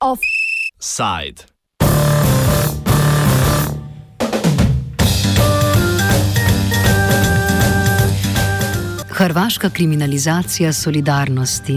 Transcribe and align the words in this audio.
Offside. 0.00 1.42
Hrvaška 9.10 9.70
kriminalizacija 9.70 10.72
solidarnosti. 10.72 11.76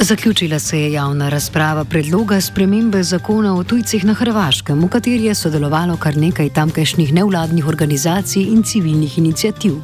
Zaključila 0.00 0.58
se 0.58 0.80
je 0.80 0.92
javna 0.92 1.28
razprava 1.28 1.84
predloga 1.84 2.40
spremembe 2.40 3.02
zakona 3.02 3.54
o 3.54 3.64
tujcih 3.64 4.04
na 4.04 4.14
Hrvaškem, 4.14 4.84
v 4.84 4.88
kateri 4.88 5.24
je 5.24 5.34
sodelovalo 5.34 5.96
kar 5.96 6.16
nekaj 6.16 6.52
tamkajšnjih 6.54 7.12
nevladnih 7.12 7.66
organizacij 7.66 8.42
in 8.42 8.62
civilnih 8.62 9.18
inicijativ. 9.18 9.74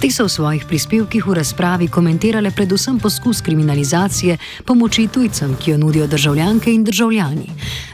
Te 0.00 0.10
so 0.10 0.24
v 0.24 0.28
svojih 0.28 0.64
prispevkih 0.68 1.26
v 1.26 1.34
razpravi 1.38 1.88
komentirale 1.88 2.50
predvsem 2.50 2.98
poskus 2.98 3.40
kriminalizacije 3.40 4.38
pomoči 4.66 5.06
tujcem, 5.08 5.56
ki 5.56 5.70
jo 5.70 5.78
nudijo 5.78 6.06
državljanke 6.06 6.74
in 6.74 6.84
državljani. 6.84 7.48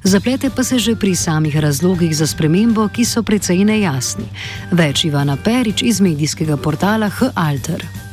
Zaplete 0.04 0.50
pa 0.56 0.64
se 0.64 0.78
že 0.78 0.96
pri 0.96 1.14
samih 1.14 1.56
razlogih 1.56 2.16
za 2.16 2.26
spremembo, 2.26 2.88
ki 2.88 3.04
so 3.04 3.22
precej 3.22 3.64
nejasni. 3.64 4.24
Več 4.70 5.04
Ivana 5.04 5.36
Perič 5.36 5.82
iz 5.82 6.00
medijskega 6.00 6.56
portala 6.56 7.08
H. 7.08 7.30
Alter. 7.34 8.09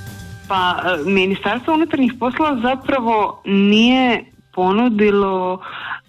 Pa 0.47 0.75
e, 0.83 1.09
Ministarstvo 1.09 1.73
unutarnjih 1.73 2.13
poslova 2.19 2.59
zapravo 2.61 3.41
nije 3.45 4.25
ponudilo 4.53 5.61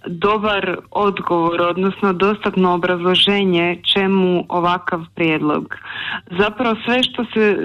dobar 0.09 0.77
odgovor, 0.91 1.63
odnosno 1.63 2.13
dostatno 2.13 2.75
obrazloženje 2.75 3.81
čemu 3.95 4.45
ovakav 4.49 5.01
prijedlog. 5.15 5.75
Zapravo 6.39 6.77
sve 6.85 7.03
što 7.03 7.25
se, 7.25 7.57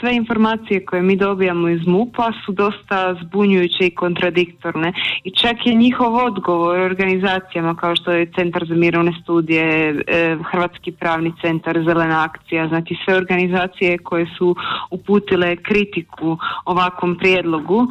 sve 0.00 0.16
informacije 0.16 0.84
koje 0.86 1.02
mi 1.02 1.16
dobijamo 1.16 1.68
iz 1.68 1.86
MUPA 1.86 2.32
su 2.46 2.52
dosta 2.52 3.14
zbunjujuće 3.22 3.86
i 3.86 3.94
kontradiktorne 3.94 4.92
i 5.24 5.30
čak 5.30 5.56
je 5.64 5.74
njihov 5.74 6.14
odgovor 6.14 6.78
organizacijama 6.78 7.74
kao 7.74 7.96
što 7.96 8.12
je 8.12 8.32
Centar 8.34 8.64
za 8.68 8.74
mirovne 8.74 9.12
studije, 9.22 9.90
e, 10.06 10.36
Hrvatski 10.50 10.92
pravni 10.92 11.32
centar, 11.40 11.84
Zelena 11.84 12.24
akcija, 12.24 12.68
znači 12.68 12.96
sve 13.04 13.16
organizacije 13.16 13.98
koje 13.98 14.26
su 14.38 14.56
uputile 14.90 15.56
kritiku 15.56 16.38
ovakvom 16.64 17.16
prijedlogu, 17.18 17.86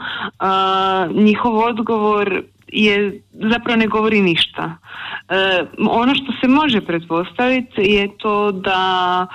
njihov 1.14 1.58
odgovor 1.58 2.44
je 2.74 3.22
zapravo 3.32 3.78
ne 3.78 3.88
govori 3.88 4.22
ništa. 4.22 4.78
E, 5.30 5.66
ono 5.90 6.16
što 6.16 6.26
se 6.42 6.48
može 6.48 6.82
pretpostaviti 6.82 7.82
je 7.82 8.18
to 8.18 8.52
da, 8.52 9.28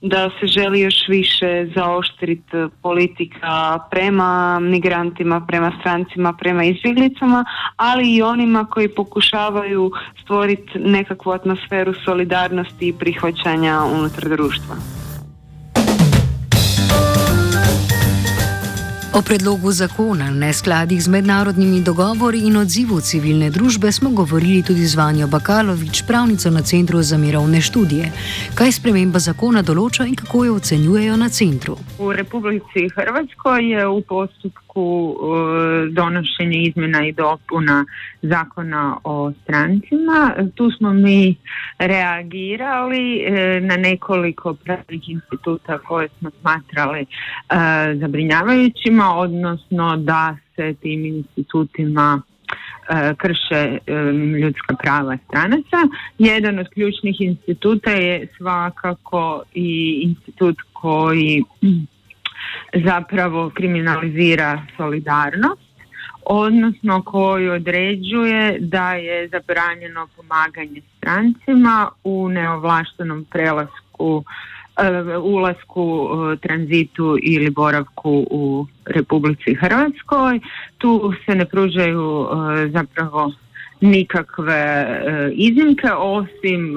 da 0.00 0.30
se 0.40 0.46
želi 0.46 0.80
još 0.80 0.94
više 1.08 1.66
zaoštriti 1.74 2.56
politika 2.82 3.78
prema 3.90 4.60
migrantima, 4.60 5.46
prema 5.48 5.72
strancima, 5.80 6.32
prema 6.32 6.64
izbjeglicama, 6.64 7.44
ali 7.76 8.14
i 8.14 8.22
onima 8.22 8.64
koji 8.64 8.88
pokušavaju 8.88 9.90
stvoriti 10.22 10.78
nekakvu 10.78 11.30
atmosferu 11.32 11.94
solidarnosti 12.04 12.88
i 12.88 12.92
prihvaćanja 12.92 13.80
unutar 13.94 14.28
društva. 14.28 14.95
O 19.16 19.22
predlogu 19.22 19.72
zakona, 19.72 20.30
neskladih 20.30 21.02
z 21.02 21.08
mednarodnimi 21.08 21.80
dogovori 21.80 22.42
in 22.46 22.56
odzivu 22.56 22.98
civilne 23.00 23.48
družbe 23.50 23.92
smo 23.92 24.10
govorili 24.10 24.62
tudi 24.62 24.84
z 24.86 24.94
Vanjo 24.94 25.26
Bakalovič, 25.26 26.02
pravnico 26.06 26.50
na 26.50 26.62
Centru 26.62 27.02
za 27.02 27.16
mirovne 27.16 27.60
študije. 27.60 28.10
Kaj 28.54 28.72
sprememba 28.76 29.18
zakona 29.18 29.62
določa 29.62 30.04
in 30.04 30.20
kako 30.20 30.44
jo 30.44 30.58
ocenjujejo 30.60 31.16
na 31.16 31.30
centru? 31.32 31.78
V 31.96 32.12
Republiki 32.12 32.90
Hrvatskoj 32.92 33.64
je 33.72 33.88
v 33.88 34.04
postopku 34.04 34.65
E, 34.76 35.90
donošenje 35.90 36.58
izmjena 36.62 37.06
i 37.06 37.12
dopuna 37.12 37.84
zakona 38.22 38.96
o 39.04 39.32
strancima. 39.42 40.34
Tu 40.54 40.70
smo 40.70 40.92
mi 40.92 41.36
reagirali 41.78 43.20
e, 43.20 43.60
na 43.60 43.76
nekoliko 43.76 44.54
pravnih 44.54 45.08
instituta 45.08 45.78
koje 45.78 46.08
smo 46.18 46.30
smatrali 46.40 47.00
e, 47.00 47.06
zabrinjavajućima, 48.00 49.16
odnosno 49.16 49.96
da 49.96 50.36
se 50.56 50.74
tim 50.74 51.06
institutima 51.06 52.22
krše 53.16 53.78
ljudska 54.40 54.74
prava 54.82 55.16
stranaca. 55.28 55.76
Jedan 56.18 56.58
od 56.58 56.68
ključnih 56.68 57.20
instituta 57.20 57.90
je 57.90 58.28
svakako 58.36 59.42
i 59.54 60.00
institut 60.02 60.56
koji 60.72 61.42
zapravo 62.84 63.50
kriminalizira 63.54 64.62
solidarnost 64.76 65.66
odnosno 66.26 67.02
koji 67.02 67.48
određuje 67.48 68.58
da 68.60 68.92
je 68.92 69.28
zabranjeno 69.28 70.08
pomaganje 70.16 70.80
strancima 70.96 71.88
u 72.04 72.28
neovlaštenom 72.28 73.26
prelasku 73.30 74.24
e, 74.76 75.16
ulasku, 75.16 76.08
e, 76.32 76.36
tranzitu 76.36 77.16
ili 77.22 77.50
boravku 77.50 78.26
u 78.30 78.66
Republici 78.86 79.54
Hrvatskoj. 79.54 80.40
Tu 80.78 81.12
se 81.26 81.34
ne 81.34 81.44
pružaju 81.44 82.26
e, 82.26 82.68
zapravo 82.68 83.32
nikakve 83.80 84.86
iznimke 85.32 85.88
osim 85.92 86.76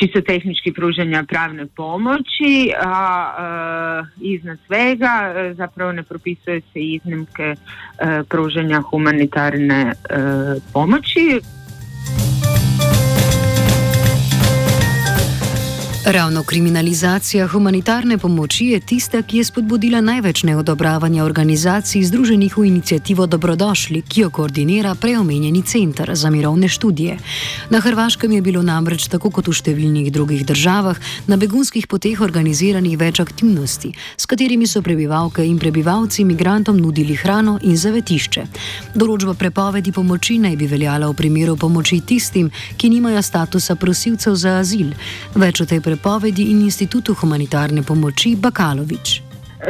čisto 0.00 0.20
tehnički 0.20 0.72
pružanja 0.72 1.24
pravne 1.28 1.66
pomoći, 1.66 2.72
a 2.82 2.96
e, 3.38 4.24
iznad 4.34 4.58
svega 4.66 5.32
e, 5.36 5.54
zapravo 5.54 5.92
ne 5.92 6.02
propisuje 6.02 6.60
se 6.60 6.80
iznimke 6.80 7.42
e, 7.42 7.56
pružanja 8.28 8.80
humanitarne 8.80 9.92
pomoći. 10.72 11.40
Ravno 16.04 16.42
kriminalizacija 16.42 17.48
humanitarne 17.48 18.18
pomoči 18.18 18.66
je 18.66 18.80
tista, 18.80 19.22
ki 19.22 19.36
je 19.36 19.44
spodbudila 19.44 20.00
največ 20.00 20.42
neodobravanja 20.42 21.24
organizacij 21.24 22.02
združenih 22.02 22.56
v 22.56 22.64
inicijativo 22.64 23.26
Dobrodošli, 23.26 24.02
ki 24.02 24.20
jo 24.20 24.30
koordinira 24.30 24.94
preomenjeni 24.94 25.62
centr 25.62 26.14
za 26.14 26.30
mirovne 26.30 26.68
študije. 26.68 27.18
Na 27.70 27.80
Hrvaškem 27.80 28.32
je 28.32 28.42
bilo 28.42 28.62
namreč, 28.62 29.08
tako 29.08 29.30
kot 29.30 29.48
v 29.48 29.52
številnih 29.52 30.08
drugih 30.12 30.46
državah, 30.46 30.96
na 31.26 31.36
begunskih 31.36 31.86
poteh 31.86 32.20
organiziranih 32.20 32.96
več 32.98 33.20
aktivnosti, 33.20 33.92
s 34.16 34.26
katerimi 34.26 34.66
so 34.66 34.80
prebivalke 34.82 35.44
in 35.44 35.58
prebivalci 35.58 36.22
imigrantom 36.22 36.80
nudili 36.80 37.14
hrano 37.14 37.58
in 37.62 37.76
zavetišče. 37.76 38.46
Določba 38.96 39.34
prepovedi 39.34 39.92
pomoči 39.92 40.38
naj 40.38 40.56
bi 40.56 40.66
veljala 40.66 41.12
v 41.12 41.18
primeru 41.20 41.58
pomoči 41.60 42.00
tistim, 42.00 42.50
ki 42.76 42.88
nimajo 42.88 43.22
statusa 43.22 43.76
prosilcev 43.76 44.34
za 44.34 44.56
azil. 44.64 44.96
Več 45.36 45.60
o 45.60 45.68
tej 45.68 45.89
prepovedi 45.90 46.50
in 46.50 46.60
institutu 46.62 47.14
humanitarne 47.14 47.82
pomoči 47.82 48.36
Bakalovič. 48.36 49.22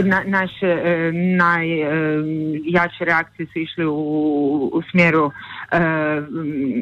Na, 0.04 0.22
naše 0.26 0.66
e, 0.66 1.12
najjače 1.12 3.00
e, 3.00 3.04
reakcije 3.04 3.46
su 3.52 3.58
išle 3.58 3.86
u, 3.86 4.70
u 4.72 4.82
smjeru 4.90 5.30
e, 5.30 5.80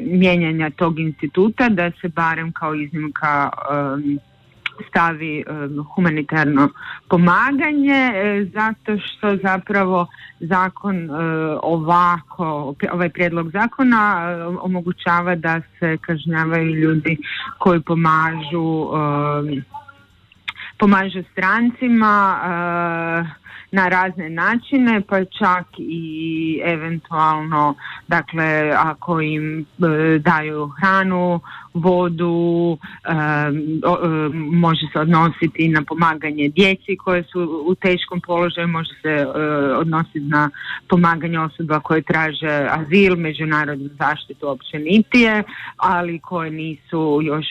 mijenjanja 0.05 0.69
tog 0.69 0.99
instituta 0.99 1.69
da 1.69 1.91
se 2.01 2.07
barem 2.07 2.51
kao 2.51 2.75
iznimka 2.75 3.49
e, 3.49 4.29
stavi 4.87 5.43
humanitarno 5.95 6.69
pomaganje 7.09 8.11
zato 8.53 8.97
što 8.97 9.37
zapravo 9.43 10.07
zakon 10.39 11.09
ovako, 11.61 12.75
ovaj 12.91 13.09
prijedlog 13.09 13.51
zakona 13.51 14.21
omogućava 14.61 15.35
da 15.35 15.61
se 15.79 15.97
kažnjavaju 16.01 16.75
ljudi 16.75 17.17
koji 17.57 17.81
pomažu 17.81 18.89
pomažu 20.77 21.23
strancima 21.31 22.39
na 23.71 23.89
razne 23.89 24.29
načine, 24.29 25.01
pa 25.01 25.25
čak 25.25 25.65
i 25.77 26.61
eventualno, 26.65 27.75
dakle, 28.07 28.71
ako 28.75 29.21
im 29.21 29.59
e, 29.59 29.65
daju 30.19 30.67
hranu, 30.67 31.39
vodu, 31.73 32.77
e, 33.05 33.11
e, 33.11 33.49
može 34.33 34.81
se 34.93 34.99
odnositi 34.99 35.67
na 35.67 35.83
pomaganje 35.87 36.49
djeci 36.49 36.97
koje 36.97 37.23
su 37.23 37.63
u 37.65 37.75
teškom 37.75 38.21
položaju, 38.21 38.67
može 38.67 38.93
se 39.01 39.25
odnositi 39.75 40.19
na 40.19 40.49
pomaganje 40.87 41.39
osoba 41.39 41.79
koje 41.79 42.01
traže 42.01 42.67
azil, 42.69 43.15
međunarodnu 43.15 43.89
zaštitu 43.99 44.49
općenitije, 44.49 45.43
ali 45.77 46.19
koje 46.19 46.51
nisu 46.51 47.19
još 47.23 47.45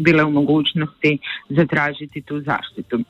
bile 0.00 0.24
u 0.24 0.30
mogućnosti 0.30 1.18
zatražiti 1.48 2.22
tu 2.22 2.40
zaštitu. 2.40 3.04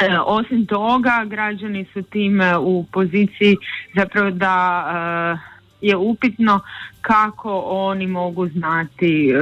E, 0.00 0.18
osim 0.26 0.66
toga, 0.66 1.24
građani 1.26 1.86
su 1.92 2.02
tim 2.02 2.40
u 2.60 2.86
poziciji 2.92 3.56
zapravo 3.94 4.30
da 4.30 4.84
e, 5.82 5.86
je 5.86 5.96
upitno 5.96 6.60
kako 7.00 7.62
oni 7.66 8.06
mogu 8.06 8.48
znati 8.48 9.30
e, 9.30 9.34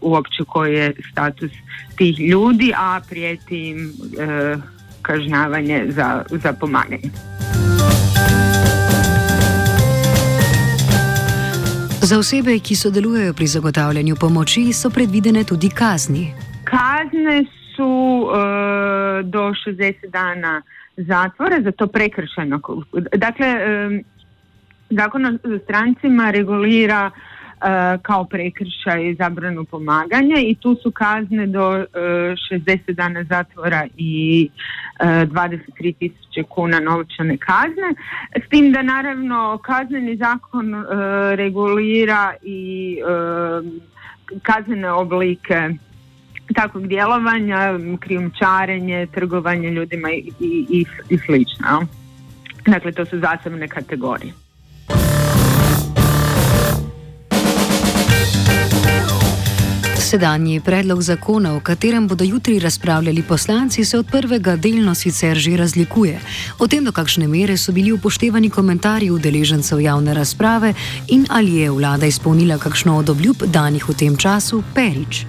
uopće 0.00 0.44
koji 0.48 0.74
je 0.74 0.92
status 1.12 1.50
tih 1.96 2.20
ljudi, 2.20 2.72
a 2.76 3.00
prijeti 3.08 3.68
im 3.68 3.92
e, 4.18 4.56
kažnjavanje 5.02 5.84
za, 5.88 6.24
za 6.30 6.52
pomaganje. 6.52 7.10
Za 12.00 12.18
osebe, 12.18 12.58
ki 12.58 12.74
sodelujejo 12.74 13.34
pri 13.34 13.46
zagotavljanju 13.46 14.16
pomoči, 14.20 14.72
so 14.72 14.90
predvidene 14.90 15.44
tudi 15.44 15.70
kazni. 15.70 16.34
Kazne 16.64 17.44
su 17.76 18.28
e, 18.34 19.22
do 19.22 19.52
60 19.66 20.10
dana 20.10 20.62
zatvora 20.96 21.60
za 21.60 21.72
to 21.72 21.86
prekršajno. 21.86 22.60
Dakle, 23.16 23.46
e, 23.46 24.02
zakon 24.90 25.26
o 25.26 25.58
strancima 25.64 26.30
regulira 26.30 27.10
e, 27.10 27.98
kao 28.02 28.24
prekršaj 28.24 29.14
zabranu 29.14 29.64
pomaganja 29.64 30.36
i 30.40 30.54
tu 30.54 30.76
su 30.82 30.90
kazne 30.90 31.46
do 31.46 31.84
60 32.50 32.92
dana 32.92 33.24
zatvora 33.24 33.86
i 33.96 34.50
23 35.00 35.98
tisuće 35.98 36.42
kuna 36.42 36.80
novčane 36.80 37.36
kazne. 37.36 37.94
S 38.46 38.48
tim 38.48 38.72
da 38.72 38.82
naravno 38.82 39.58
kazneni 39.58 40.16
zakon 40.16 40.84
regulira 41.36 42.34
i 42.42 42.98
kaznene 44.42 44.92
oblike 44.92 45.70
takvog 46.54 46.86
djelovanja, 46.88 47.78
krijumčarenje, 48.00 49.06
trgovanje 49.06 49.70
ljudima 49.70 50.10
i, 50.10 50.32
i, 50.40 50.84
i 51.08 51.18
slično. 51.18 51.86
Dakle, 52.66 52.92
to 52.92 53.04
su 53.04 53.18
zasebne 53.18 53.68
kategorije. 53.68 54.32
Sedanji 60.06 60.60
predlog 60.60 61.02
zakona, 61.02 61.56
o 61.56 61.60
katerem 61.60 62.08
bodo 62.08 62.24
jutri 62.24 62.58
razpravljali 62.58 63.22
poslanci, 63.22 63.84
se 63.84 63.98
od 63.98 64.06
prvega 64.06 64.56
delno 64.56 64.94
sicer 64.94 65.36
že 65.36 65.56
razlikuje. 65.56 66.20
O 66.58 66.68
tem, 66.68 66.84
do 66.84 66.92
kakšne 66.92 67.26
mere 67.28 67.56
so 67.56 67.72
bili 67.72 67.92
upoštevani 67.92 68.50
komentarji 68.50 69.10
udeležencev 69.10 69.80
javne 69.80 70.14
razprave 70.14 70.74
in 71.08 71.26
ali 71.28 71.54
je 71.54 71.70
vlada 71.70 72.06
izpolnila 72.06 72.58
kakšno 72.58 72.98
od 72.98 73.10
obljub 73.10 73.36
danih 73.46 73.88
v 73.88 73.94
tem 73.94 74.16
času, 74.16 74.62
Perič. 74.74 75.26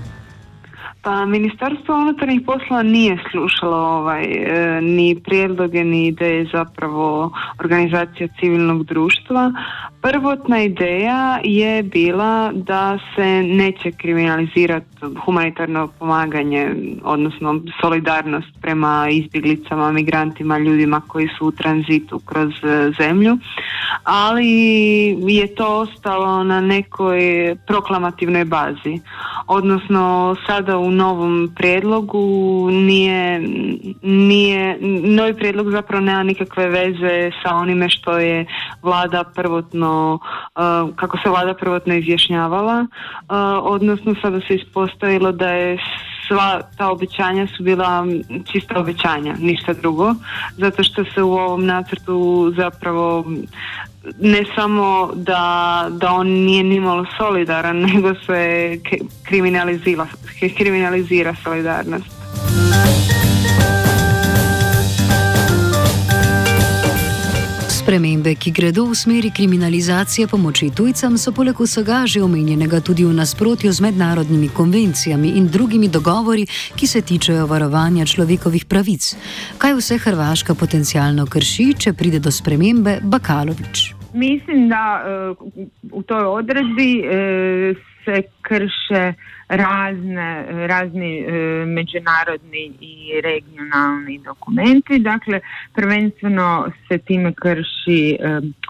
Pa 1.08 1.26
Ministarstvo 1.26 1.96
unutarnjih 1.96 2.42
poslova 2.46 2.84
nije 2.84 3.18
slušalo 3.32 3.78
ovaj, 3.78 4.24
e, 4.24 4.82
ni 4.82 5.16
prijedloge 5.24 5.84
ni 5.84 6.08
ideje 6.08 6.48
zapravo 6.54 7.32
organizacija 7.60 8.28
civilnog 8.40 8.84
društva. 8.84 9.52
Prvotna 10.12 10.64
ideja 10.64 11.40
je 11.44 11.84
bila 11.84 12.52
da 12.54 12.98
se 13.16 13.44
neće 13.44 13.92
kriminalizirati 13.92 14.88
humanitarno 15.26 15.88
pomaganje, 16.00 16.76
odnosno 17.04 17.62
solidarnost 17.82 18.48
prema 18.62 19.08
izbjeglicama, 19.12 19.92
migrantima, 19.92 20.58
ljudima 20.58 21.02
koji 21.08 21.28
su 21.38 21.48
u 21.48 21.52
tranzitu 21.52 22.20
kroz 22.26 22.52
e, 22.64 22.92
zemlju, 23.00 23.38
ali 24.04 24.48
je 25.28 25.56
to 25.56 25.80
ostalo 25.80 26.44
na 26.44 26.62
nekoj 26.62 27.20
proklamativnoj 27.68 28.46
bazi. 28.46 29.00
Odnosno 29.48 30.36
sada 30.48 30.78
u 30.78 30.92
novom 30.92 31.52
prijedlogu 31.56 32.70
nije, 32.72 33.42
nije, 34.02 34.78
novi 35.04 35.34
prijedlog 35.34 35.72
zapravo 35.72 36.06
nema 36.06 36.24
nikakve 36.24 36.68
veze 36.68 37.32
sa 37.44 37.56
onime 37.56 37.90
što 37.90 38.18
je 38.18 38.46
vlada 38.84 39.24
prvotno, 39.36 39.97
kako 40.96 41.18
se 41.24 41.30
vlada 41.30 41.54
prvotno 41.54 41.94
izjašnjavala, 41.94 42.86
odnosno 43.62 44.16
sada 44.22 44.40
se 44.48 44.56
ispostavilo 44.56 45.32
da 45.32 45.50
je 45.50 45.78
sva 46.28 46.62
ta 46.78 46.92
obećanja 46.92 47.48
su 47.58 47.64
bila 47.64 48.06
čista 48.52 48.80
obećanja, 48.80 49.36
ništa 49.40 49.74
drugo, 49.74 50.16
zato 50.58 50.84
što 50.84 51.04
se 51.06 51.22
u 51.24 51.34
ovom 51.34 51.66
nacrtu 51.66 52.54
zapravo 52.58 53.26
ne 54.20 54.44
samo 54.56 55.10
da, 55.16 55.88
da 55.92 56.12
on 56.12 56.28
nije 56.28 56.64
nimalo 56.64 57.06
solidaran, 57.18 57.78
nego 57.94 58.14
se 58.26 58.72
kriminalizira, 59.24 60.08
kriminalizira 60.58 61.36
solidarnost. 61.44 62.18
Spremembe, 67.88 68.34
ki 68.36 68.52
gredo 68.52 68.84
v 68.86 68.96
smeri 69.00 69.30
kriminalizacije 69.32 70.28
pomoči 70.28 70.68
tujcem, 70.76 71.14
so 71.18 71.32
poleg 71.32 71.56
vsega 71.56 72.02
že 72.04 72.20
omenjenega 72.20 72.82
tudi 72.84 73.06
v 73.08 73.14
nasprotju 73.16 73.72
z 73.72 73.80
mednarodnimi 73.80 74.50
konvencijami 74.52 75.30
in 75.40 75.48
drugimi 75.48 75.88
dogovori, 75.88 76.44
ki 76.76 76.88
se 76.88 77.02
tičejo 77.02 77.46
varovanja 77.48 78.04
človekovih 78.06 78.66
pravic. 78.68 79.16
Kaj 79.58 79.78
vse 79.80 79.98
Hrvaška 80.04 80.56
potencialno 80.60 81.26
krši, 81.32 81.68
če 81.80 81.94
pride 81.94 82.20
do 82.20 82.32
spremembe 82.32 83.00
Bakalovič? 83.04 83.94
Mislim, 84.14 84.68
da 84.68 84.84
u 85.92 86.04
toj 86.04 86.26
odredbi 86.44 86.92
se 88.08 88.22
krše 88.42 89.14
razne, 89.48 90.46
razni 90.68 91.26
međunarodni 91.66 92.72
i 92.80 93.22
regionalni 93.24 94.20
dokumenti. 94.26 95.00
Dakle, 95.00 95.40
prvenstveno 95.74 96.72
se 96.88 96.98
time 96.98 97.34
krši 97.34 98.18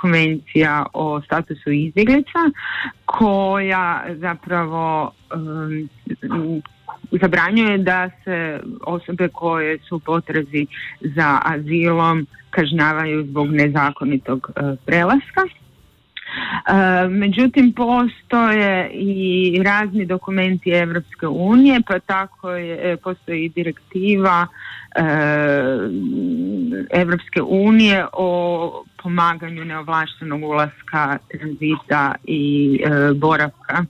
konvencija 0.01 0.85
o 0.93 1.21
statusu 1.21 1.71
izbjeglica 1.71 2.39
koja 3.05 4.03
zapravo 4.09 5.11
zabranjuje 7.11 7.77
da 7.77 8.09
se 8.23 8.59
osobe 8.81 9.27
koje 9.27 9.79
su 9.79 9.99
potrazi 9.99 10.67
za 11.01 11.39
azilom 11.43 12.27
kažnjavaju 12.49 13.25
zbog 13.25 13.47
nezakonitog 13.51 14.49
e, 14.49 14.75
prelaska. 14.85 15.41
E, 16.67 17.07
međutim, 17.07 17.73
postoje 17.73 18.89
i 18.93 19.61
razni 19.65 20.05
dokumenti 20.05 20.69
Evropske 20.69 21.27
unije, 21.27 21.81
pa 21.87 21.99
tako 21.99 22.51
je, 22.51 22.93
e, 22.93 22.97
postoji 22.97 23.45
i 23.45 23.49
direktiva 23.49 24.47
Evropske 26.91 27.41
unije 27.41 28.05
o 28.13 28.83
pomaganju 29.03 29.65
neovlaštenog 29.65 30.43
ulaska, 30.43 31.17
tranzita 31.31 32.15
i 32.23 32.79
boravka, 33.15 33.85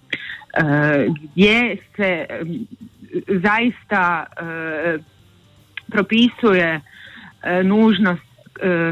gdje 1.22 1.78
se 1.96 2.26
zaista 3.28 4.26
propisuje 5.92 6.82
nužnost 7.64 8.27
E, 8.27 8.27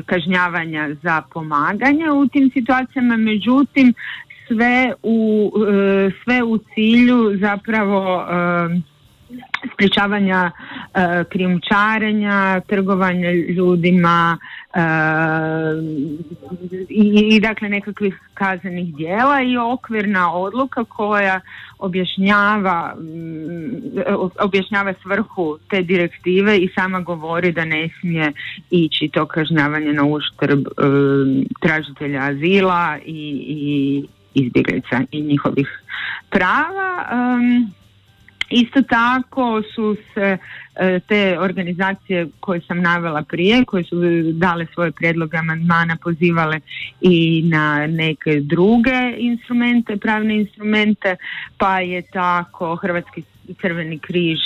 kažnjavanja 0.06 0.96
za 1.04 1.22
pomaganje 1.34 2.12
u 2.12 2.28
tim 2.28 2.52
situacijama, 2.54 3.18
međutim 3.18 3.94
sve 4.48 4.94
u, 5.04 5.52
e, 5.68 6.12
sve 6.24 6.44
u 6.44 6.58
cilju 6.58 7.38
zapravo 7.38 8.26
e, 9.38 9.68
sprječavanja 9.74 10.52
krijumčarenja, 11.30 12.62
trgovanja 12.68 13.32
ljudima 13.32 14.38
i, 16.90 17.30
i 17.32 17.40
dakle 17.40 17.70
nekakvih 17.70 18.20
kaznenih 18.34 18.96
dijela 18.96 19.42
i 19.42 19.58
okvirna 19.58 20.34
odluka 20.34 20.84
koja 20.84 21.42
objašnjava 21.80 22.96
mm, 22.96 23.72
objašnjava 24.40 24.94
svrhu 25.02 25.58
te 25.70 25.82
direktive 25.82 26.58
i 26.58 26.70
sama 26.76 27.00
govori 27.00 27.52
da 27.52 27.66
ne 27.66 27.90
smije 28.00 28.32
ići 28.70 29.10
to 29.14 29.26
kažnjavanje 29.26 29.94
na 29.94 30.06
uštrb 30.06 30.60
mm, 30.60 31.44
tražitelja 31.62 32.22
azila 32.22 32.98
i, 33.06 33.46
i 33.48 34.06
izbjeglica 34.34 35.02
i 35.12 35.22
njihovih 35.22 35.68
prava. 36.30 37.06
Isto 38.50 38.82
tako 38.82 39.62
su 39.76 39.96
se 40.14 40.38
e, 40.76 41.00
te 41.08 41.40
organizacije 41.40 42.28
koje 42.40 42.62
sam 42.62 42.82
navela 42.82 43.24
prije, 43.24 43.66
koje 43.66 43.84
su 43.84 43.96
dale 44.34 44.66
svoje 44.74 44.92
prijedloge 44.92 45.38
amandmana, 45.38 45.98
pozivale 46.04 46.60
i 47.02 47.44
na 47.46 47.88
neke 47.88 48.40
druge 48.40 49.16
instrumente, 49.18 49.98
pravne 49.98 50.36
instrumente, 50.36 51.16
pa 51.58 51.80
je 51.80 52.02
tako 52.02 52.76
Hrvatski 52.76 53.24
Crveni 53.62 54.00
križ 54.00 54.40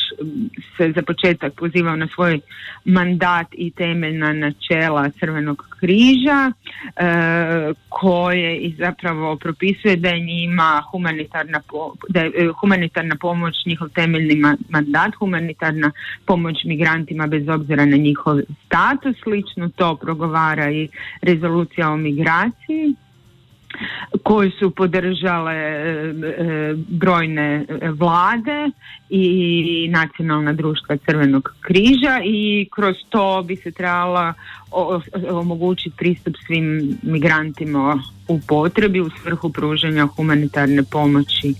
se 0.77 0.91
za 0.95 1.01
početak 1.01 1.53
pozivao 1.53 1.95
na 1.95 2.07
svoj 2.15 2.39
mandat 2.85 3.47
i 3.51 3.71
temeljna 3.71 4.33
načela 4.33 5.09
Crvenog 5.19 5.67
križa 5.79 6.51
e, 6.51 7.73
koje 7.89 8.57
i 8.57 8.75
zapravo 8.77 9.35
propisuje 9.35 9.95
da 9.95 10.09
je 10.09 10.19
njima 10.19 10.83
humanitarna, 10.91 11.61
da 12.09 12.19
je 12.19 12.31
e, 12.37 12.47
humanitarna 12.61 13.15
pomoć 13.15 13.65
njihov 13.65 13.89
temeljni 13.89 14.35
mandat, 14.69 15.15
humanitarna 15.19 15.91
pomoć 16.25 16.63
migrantima 16.63 17.27
bez 17.27 17.49
obzira 17.49 17.85
na 17.85 17.97
njihov 17.97 18.39
status, 18.65 19.15
slično 19.23 19.69
to 19.69 19.95
progovara 19.95 20.71
i 20.71 20.89
rezolucija 21.21 21.89
o 21.89 21.97
migraciji. 21.97 22.95
Koje 24.23 24.51
su 24.59 24.71
podržale 24.71 25.55
e, 25.55 26.13
e, 26.37 26.73
brojne 26.87 27.65
vlade 27.99 28.71
i 29.09 29.89
nacionalna 29.91 30.53
društva 30.53 30.97
Crvenog 30.97 31.55
križa 31.61 32.19
i 32.25 32.69
kroz 32.75 32.95
to 33.09 33.43
bi 33.43 33.55
se 33.55 33.71
trebala 33.71 34.33
omogućiti 35.29 35.95
pristup 35.97 36.35
svim 36.47 36.97
migrantima 37.01 38.03
u 38.27 38.39
potrebi 38.47 39.01
u 39.01 39.09
svrhu 39.21 39.51
pružanja 39.51 40.05
humanitarne 40.05 40.83
pomoći. 40.83 41.53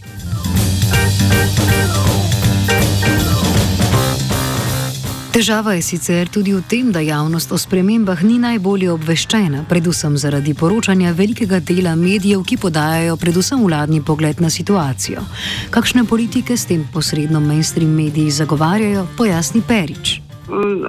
Težava 5.30 5.76
je 5.78 5.84
sicer 5.86 6.26
tudi 6.26 6.56
v 6.58 6.62
tem, 6.66 6.88
da 6.90 7.04
javnost 7.06 7.52
o 7.54 7.58
spremembah 7.62 8.24
ni 8.26 8.40
najbolje 8.42 8.90
obveščena, 8.90 9.62
predvsem 9.70 10.16
zaradi 10.18 10.56
poročanja 10.58 11.12
velikega 11.14 11.60
dela 11.62 11.94
medijev, 11.96 12.42
ki 12.42 12.58
podajajo 12.58 13.18
predvsem 13.22 13.62
vladni 13.62 14.02
pogled 14.02 14.42
na 14.42 14.50
situacijo. 14.50 15.22
Kakšne 15.70 16.08
politike 16.10 16.58
s 16.58 16.66
tem 16.66 16.82
posredno 16.94 17.44
mainstream 17.46 17.94
mediji 17.94 18.34
zagovarjajo, 18.42 19.06
pojasni 19.18 19.62
Perič. 19.62 20.29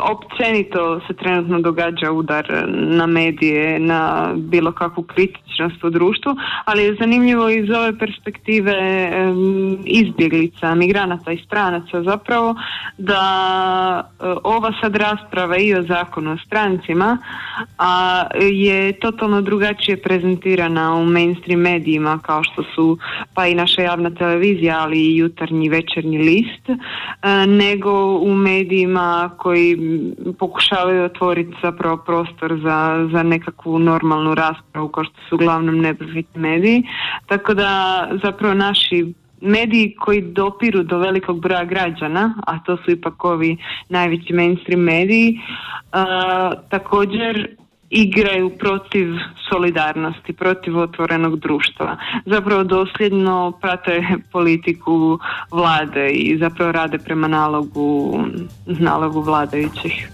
Općenito 0.00 1.00
se 1.06 1.14
trenutno 1.14 1.60
događa 1.60 2.12
udar 2.12 2.46
na 2.72 3.06
medije, 3.06 3.78
na 3.78 4.32
bilo 4.36 4.72
kakvu 4.72 5.02
kritičnost 5.02 5.84
u 5.84 5.90
društvu, 5.90 6.36
ali 6.64 6.82
je 6.84 6.96
zanimljivo 7.00 7.48
iz 7.48 7.70
ove 7.70 7.98
perspektive 7.98 8.74
izbjeglica, 9.84 10.74
migranata 10.74 11.32
i 11.32 11.42
stranaca 11.46 12.02
zapravo 12.02 12.54
da 12.98 14.10
e, 14.20 14.24
ova 14.44 14.72
sad 14.80 14.96
rasprava 14.96 15.56
i 15.56 15.74
o 15.74 15.82
zakonu 15.82 16.32
o 16.32 16.38
strancima 16.46 17.18
a 17.78 18.24
je 18.40 18.92
totalno 18.92 19.40
drugačije 19.40 19.96
prezentirana 19.96 20.94
u 20.94 21.04
mainstream 21.04 21.60
medijima 21.60 22.18
kao 22.22 22.42
što 22.44 22.62
su 22.74 22.98
pa 23.34 23.46
i 23.46 23.54
naša 23.54 23.82
javna 23.82 24.10
televizija, 24.10 24.78
ali 24.80 24.98
i 24.98 25.16
jutarnji 25.16 25.68
večernji 25.68 26.18
list, 26.18 26.68
e, 26.68 26.76
nego 27.46 28.18
u 28.18 28.34
medijima 28.34 29.30
koji 29.38 29.49
koji 29.50 29.76
pokušavaju 30.38 31.04
otvoriti 31.04 31.56
zapravo 31.62 31.96
prostor 31.96 32.60
za, 32.62 33.08
za 33.12 33.22
nekakvu 33.22 33.78
normalnu 33.78 34.34
raspravu 34.34 34.88
kao 34.88 35.04
što 35.04 35.14
su 35.28 35.34
uglavnom 35.34 35.78
neprofitni 35.78 36.40
mediji. 36.40 36.82
Tako 37.26 37.54
da 37.54 37.70
zapravo 38.22 38.54
naši 38.54 39.14
mediji 39.40 39.94
koji 39.98 40.20
dopiru 40.20 40.82
do 40.82 40.98
velikog 40.98 41.40
broja 41.40 41.64
građana, 41.64 42.34
a 42.46 42.58
to 42.58 42.76
su 42.76 42.90
ipak 42.90 43.24
ovi 43.24 43.56
najveći 43.88 44.32
mainstream 44.32 44.80
mediji, 44.80 45.40
također 46.68 47.56
igraju 47.90 48.50
protiv 48.58 49.14
solidarnosti, 49.50 50.32
protiv 50.32 50.78
otvorenog 50.78 51.38
društva. 51.38 51.96
Zapravo 52.26 52.64
dosljedno 52.64 53.52
prate 53.60 54.02
politiku 54.32 55.18
vlade 55.50 56.10
i 56.10 56.38
zapravo 56.38 56.72
rade 56.72 56.98
prema 56.98 57.28
nalogu, 57.28 58.20
nalogu 58.66 59.20
vladajućih. 59.20 60.10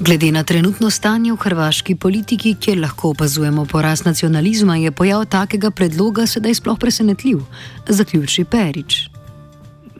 Glede 0.00 0.32
na 0.32 0.44
trenutno 0.44 0.90
stanje 0.90 1.32
v 1.32 1.36
hrvaški 1.36 1.94
politiki, 1.94 2.54
kjer 2.54 2.78
lahko 2.80 3.10
opazujemo 3.10 3.66
porast 3.66 4.04
nacionalizma, 4.04 4.76
je 4.76 4.92
pojav 4.92 5.24
takega 5.24 5.70
predloga 5.70 6.26
sedaj 6.26 6.54
sploh 6.54 6.78
presenetljiv, 6.78 7.38
zaključi 7.88 8.44
Perič. 8.44 9.09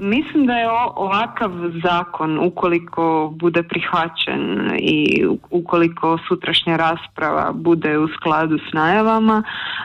Mislim 0.03 0.47
da 0.47 0.53
je 0.53 0.69
ovakav 0.97 1.51
zakon, 1.83 2.39
ukoliko 2.39 3.33
bude 3.37 3.63
prihvaćen 3.63 4.71
i 4.79 5.27
ukoliko 5.51 6.19
sutrašnja 6.29 6.77
rasprava 6.77 7.53
bude 7.55 7.99
u 7.99 8.09
skladu 8.09 8.59
s 8.59 8.73
najavama, 8.73 9.43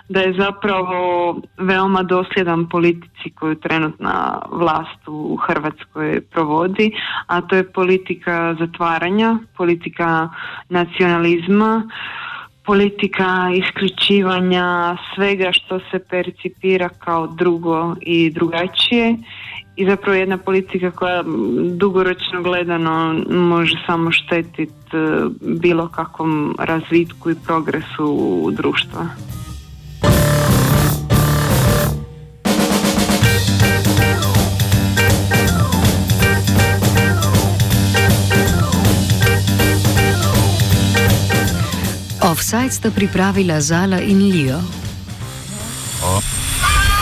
da 0.09 0.19
je 0.19 0.33
zapravo 0.33 1.35
veoma 1.57 2.03
dosljedan 2.03 2.69
politici 2.69 3.29
koju 3.35 3.55
trenutna 3.55 4.41
vlast 4.51 5.07
u 5.07 5.35
Hrvatskoj 5.35 6.21
provodi, 6.21 6.91
a 7.27 7.41
to 7.41 7.55
je 7.55 7.71
politika 7.71 8.55
zatvaranja, 8.59 9.37
politika 9.57 10.29
nacionalizma, 10.69 11.83
politika 12.65 13.49
isključivanja 13.53 14.97
svega 15.15 15.51
što 15.51 15.79
se 15.79 15.99
percipira 16.09 16.89
kao 16.89 17.27
drugo 17.27 17.95
i 18.01 18.29
drugačije 18.29 19.15
i 19.75 19.85
zapravo 19.85 20.15
jedna 20.15 20.37
politika 20.37 20.91
koja 20.91 21.23
dugoročno 21.71 22.41
gledano 22.43 23.23
može 23.29 23.75
samo 23.85 24.11
štetiti 24.11 24.71
e, 24.93 25.25
bilo 25.41 25.87
kakvom 25.87 26.55
razvitku 26.59 27.31
i 27.31 27.35
progresu 27.45 28.51
društva. 28.51 29.07
Offside 42.21 42.71
sta 42.71 42.91
pripravila 42.91 43.61
Zala 43.61 43.99
in 44.01 44.17
Lio. 44.17 44.57
Oh. 46.03 46.23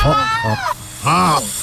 Oh. 0.06 0.15
Oh. 0.46 0.58
Oh. 1.06 1.62